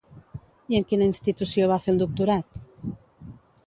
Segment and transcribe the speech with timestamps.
[0.73, 2.63] I en quina institució va fer el doctorat?